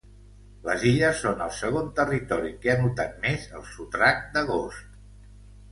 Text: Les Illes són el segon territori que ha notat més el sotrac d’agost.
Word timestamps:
Les 0.69 0.85
Illes 0.91 1.19
són 1.25 1.43
el 1.47 1.51
segon 1.57 1.91
territori 2.01 2.55
que 2.65 2.73
ha 2.75 2.77
notat 2.81 3.15
més 3.27 3.47
el 3.61 3.69
sotrac 3.77 4.29
d’agost. 4.37 5.03